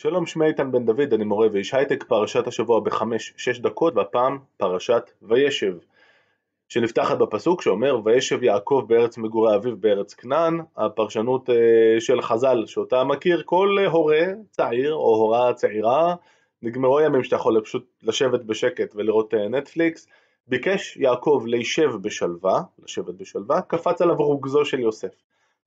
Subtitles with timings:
[0.00, 5.02] שלום, שמי איתן בן דוד, אני מורה ואיש הייטק, פרשת השבוע בחמש-שש דקות, והפעם פרשת
[5.22, 5.76] וישב,
[6.68, 13.04] שנפתחת בפסוק שאומר וישב יעקב בארץ מגורי אביו בארץ כנען, הפרשנות אה, של חז"ל שאותה
[13.04, 16.14] מכיר כל הורה צעיר או הורה צעירה,
[16.62, 20.06] נגמרו ימים שאתה יכול פשוט לשבת בשקט ולראות אה, נטפליקס,
[20.48, 25.14] ביקש יעקב לישב בשלווה, לשבת בשלווה, קפץ עליו רוגזו של יוסף.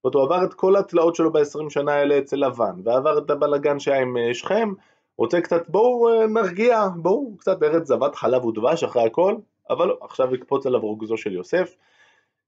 [0.03, 3.29] זאת אומרת, הוא עבר את כל התלאות שלו ב-20 שנה האלה אצל לבן, ועבר את
[3.29, 4.69] הבלגן שהיה עם אה, שכם,
[5.17, 9.35] רוצה קצת, בואו אה, נרגיע, בואו קצת ארץ זבת חלב ודבש אחרי הכל,
[9.69, 11.75] אבל לא, עכשיו יקפוץ עליו רוגזו של יוסף.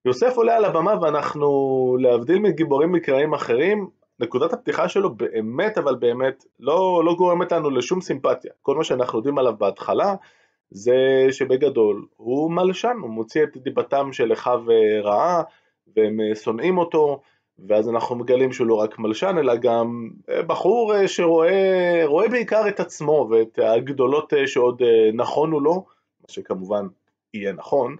[0.05, 1.48] יוסף עולה על הבמה ואנחנו,
[2.00, 3.90] להבדיל מגיבורים מקראיים אחרים,
[4.20, 8.52] נקודת הפתיחה שלו באמת, אבל באמת, לא, לא גורמת לנו לשום סימפתיה.
[8.62, 10.16] כל מה שאנחנו יודעים עליו בהתחלה,
[10.72, 10.95] זה
[11.31, 15.44] שבגדול הוא מלשן, הוא מוציא את דיבתם של אחיו אה, רעה,
[15.95, 17.22] והם שונאים אותו,
[17.60, 22.80] ואז אנחנו מגלים שהוא לא רק מלשן, אלא גם אה, בחור אה, שרואה בעיקר את
[22.80, 24.82] עצמו ואת הגדולות אה, שעוד
[25.14, 25.73] נכונו לו,
[26.22, 26.88] מה שכמובן
[27.34, 27.95] יהיה נכון,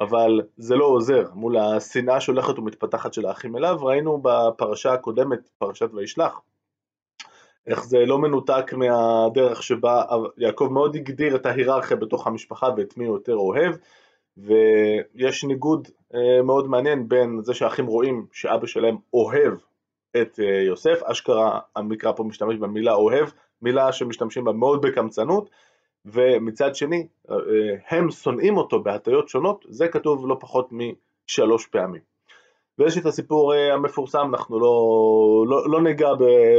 [0.00, 1.24] אבל זה לא עוזר.
[1.34, 6.40] מול השנאה שהולכת ומתפתחת של האחים אליו, ראינו בפרשה הקודמת, פרשת וישלח,
[7.66, 10.02] איך זה לא מנותק מהדרך שבה
[10.38, 13.74] יעקב מאוד הגדיר את ההיררכיה בתוך המשפחה ואת מי הוא יותר אוהב,
[14.36, 19.52] ויש ניגוד אה, מאוד מעניין בין זה שהאחים רואים שאבא שלהם אוהב
[20.22, 23.28] את אה, יוסף, אשכרה המקרא פה משתמש במילה אוהב,
[23.62, 25.50] מילה שמשתמשים בה מאוד בקמצנות,
[26.04, 27.36] ומצד שני אה,
[27.88, 32.16] הם שונאים אותו בהטיות שונות, זה כתוב לא פחות משלוש פעמים.
[32.78, 36.08] ויש את הסיפור המפורסם, אנחנו לא, לא, לא ניגע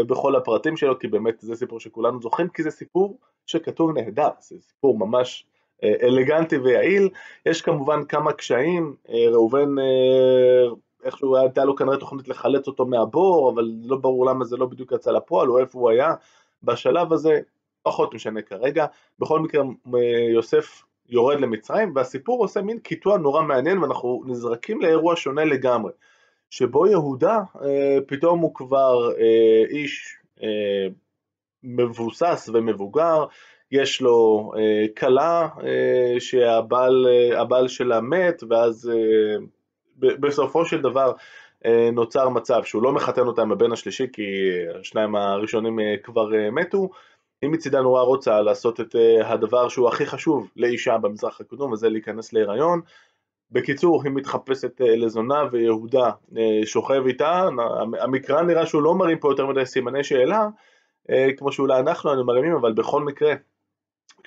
[0.08, 4.56] בכל הפרטים שלו, כי באמת זה סיפור שכולנו זוכרים, כי זה סיפור שכתוב נהדר, זה
[4.62, 5.46] סיפור ממש
[5.84, 7.10] אלגנטי ויעיל,
[7.46, 13.52] יש כמובן כמה קשיים, אה, ראובן אה, איכשהו הייתה לו כנראה תוכנית לחלץ אותו מהבור,
[13.54, 16.14] אבל לא ברור למה זה לא בדיוק יצא לפועל, או איפה הוא היה
[16.64, 17.40] בשלב הזה,
[17.84, 18.86] פחות משנה כרגע,
[19.20, 19.64] בכל מקרה
[20.34, 25.92] יוסף יורד למצרים, והסיפור עושה מין קיטוע נורא מעניין, ואנחנו נזרקים לאירוע שונה לגמרי,
[26.50, 27.40] שבו יהודה
[28.08, 29.12] פתאום הוא כבר
[29.70, 30.18] איש
[31.64, 33.26] מבוסס ומבוגר,
[33.72, 37.06] יש לו אה, כלה אה, שהבעל
[37.64, 38.92] אה, שלה מת ואז
[39.98, 41.12] בסופו של דבר
[41.94, 44.24] נוצר מצב שהוא לא מחתן אותה עם הבן השלישי כי
[44.80, 46.90] השניים הראשונים כבר מתו.
[47.42, 52.34] היא מצידה נורא רוצה לעשות את הדבר שהוא הכי חשוב לאישה במזרח הקדום וזה להיכנס
[52.34, 52.82] להיריון.
[53.52, 56.12] בקיצור היא מתחפשת לזונה ויהודה
[56.66, 57.50] שוכב איתה.
[58.00, 60.48] המקרא נראה שהוא לא מרים פה יותר מדי סימני שאלה
[61.38, 63.34] כמו שאולי אנחנו היינו מרימים אבל בכל מקרה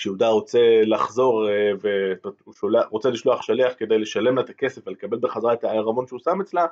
[0.00, 5.52] כשיהודה רוצה לחזור אה, והוא רוצה לשלוח שליח כדי לשלם לה את הכסף ולקבל בחזרה
[5.52, 6.66] את הערמון שהוא שם אצלה,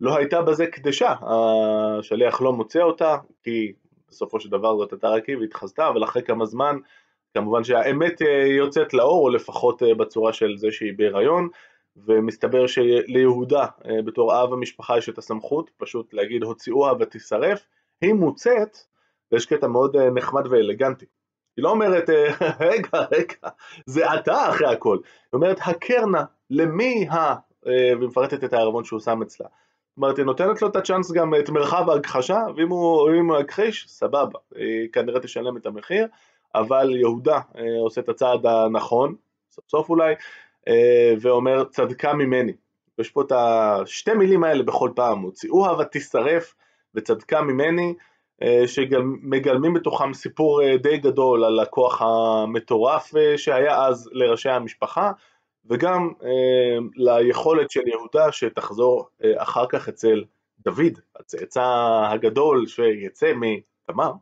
[0.00, 3.72] לא הייתה בזה קדשה, השליח לא מוצא אותה, כי
[4.08, 6.76] בסופו של דבר זאת הייתה רק היא והתחזתה, אבל אחרי כמה זמן
[7.34, 11.48] כמובן שהאמת אה, יוצאת לאור, או לפחות אה, בצורה של זה שהיא בהיריון,
[11.96, 13.66] ומסתבר שליהודה
[14.04, 17.66] בתור אב המשפחה יש את הסמכות פשוט להגיד הוציאוה ותשרף,
[18.00, 18.76] היא מוצאת,
[19.32, 21.06] ויש קטע מאוד נחמד ואלגנטי.
[21.60, 22.32] היא לא אומרת, אה,
[22.70, 23.48] רגע, רגע,
[23.86, 24.98] זה אתה אחרי הכל.
[25.02, 27.16] היא אומרת, הכר נא, למי ה...
[27.16, 29.46] אה, והיא מפרטת את הערבון שהוא שם אצלה.
[29.88, 33.10] זאת אומרת, היא נותנת לו את הצ'אנס גם את מרחב ההכחשה, ואם הוא,
[33.40, 36.06] יכחיש, סבבה, היא כנראה תשלם את המחיר,
[36.54, 39.14] אבל יהודה אה, עושה את הצעד הנכון,
[39.50, 40.14] סוף סוף אולי,
[41.20, 42.52] ואומר, צדקה ממני.
[42.98, 46.54] יש פה את השתי מילים האלה בכל פעם, הוציאוה ותשרף
[46.94, 47.94] וצדקה ממני,
[48.66, 55.12] שמגלמים בתוכם סיפור אה, די גדול על הכוח המטורף אה, שהיה אז לראשי המשפחה
[55.66, 56.12] וגם
[56.96, 60.24] ליכולת של יהודה שתחזור אחר כך אצל
[60.58, 61.62] דוד, הצאצא
[62.12, 64.12] הגדול שיצא מתמר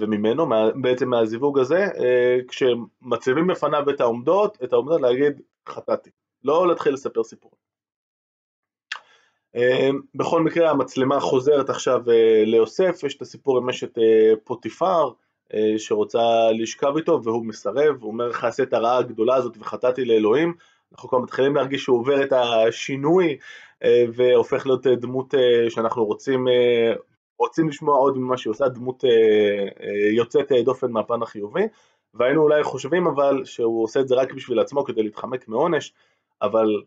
[0.00, 0.46] וממנו,
[0.82, 1.86] בעצם מהזיווג הזה,
[2.48, 6.10] כשמציבים בפניו את העומדות, את העומדות להגיד חטאתי,
[6.44, 7.57] לא להתחיל לספר סיפורים.
[9.58, 15.10] אמ, בכל מקרה המצלמה חוזרת עכשיו אה, ליוסף, יש את הסיפור עם אשת אה, פוטיפר
[15.54, 20.04] אה, שרוצה לשכב איתו והוא מסרב, הוא אומר איך אעשה את הרעה הגדולה הזאת וחטאתי
[20.04, 20.54] לאלוהים,
[20.92, 23.38] אנחנו כבר מתחילים להרגיש שהוא עובר את השינוי
[24.14, 25.34] והופך להיות דמות
[25.68, 26.46] שאנחנו רוצים,
[27.38, 29.04] רוצים לשמוע עוד ממה שהיא עושה, דמות
[30.12, 31.62] יוצאת דופן מהפן החיובי.
[32.14, 35.92] והיינו אולי חושבים אבל שהוא עושה את זה רק בשביל עצמו כדי להתחמק מעונש,
[36.42, 36.82] אבל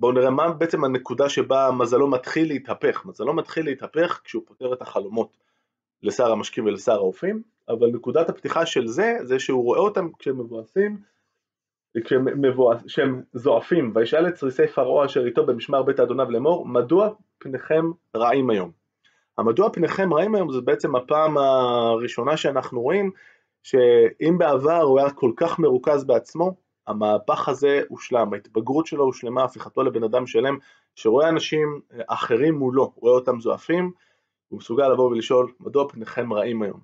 [0.00, 3.06] בואו נראה מה בעצם הנקודה שבה מזלו מתחיל להתהפך.
[3.06, 5.36] מזלו מתחיל להתהפך כשהוא פותר את החלומות
[6.02, 10.98] לשר המשקים ולשר האופים, אבל נקודת הפתיחה של זה, זה שהוא רואה אותם כשהם מבואסים,
[12.86, 17.08] כשהם זועפים, וישאל את צריסי פרעה אשר איתו במשמר בית אדוניו לאמור, מדוע
[17.38, 17.84] פניכם
[18.16, 18.70] רעים היום?
[19.38, 23.10] המדוע פניכם רעים היום זה בעצם הפעם הראשונה שאנחנו רואים
[23.62, 26.56] שאם בעבר הוא היה כל כך מרוכז בעצמו,
[26.86, 30.58] המהפך הזה הושלם, ההתבגרות שלו הושלמה, הפיכתו לבן אדם שלם
[30.94, 33.90] שרואה אנשים אחרים מולו, רואה אותם זועפים,
[34.48, 36.80] הוא מסוגל לבוא ולשאול מדוע פניכם רעים היום.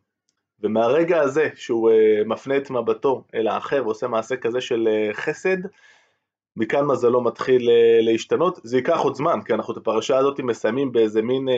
[0.60, 5.56] ומהרגע הזה שהוא אה, מפנה את מבטו אל האחר ועושה מעשה כזה של אה, חסד,
[6.56, 10.92] מכאן מזלו מתחיל אה, להשתנות, זה ייקח עוד זמן, כי אנחנו את הפרשה הזאת מסיימים
[10.92, 11.48] באיזה מין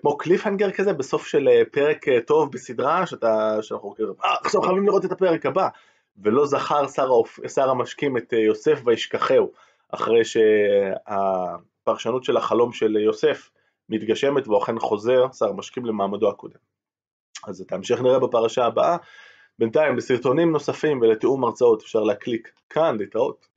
[0.00, 5.04] כמו קליפהנגר כזה בסוף של פרק טוב בסדרה, שאתה, שאנחנו כאילו, אה, עכשיו חייבים לראות
[5.04, 5.68] את הפרק הבא,
[6.22, 7.10] ולא זכר שר,
[7.48, 9.50] שר המשקים את יוסף וישכחהו,
[9.94, 10.22] אחרי
[11.84, 13.50] שהפרשנות של החלום של יוסף
[13.88, 16.58] מתגשמת והוא אכן חוזר, שר המשקים למעמדו הקודם.
[17.46, 18.96] אז את ההמשך נראה בפרשה הבאה.
[19.58, 23.53] בינתיים לסרטונים נוספים ולתיאום הרצאות אפשר להקליק כאן, להתראות.